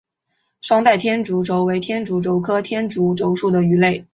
[0.59, 4.03] 双带天竺鲷为天竺鲷科天竺鲷属的鱼类。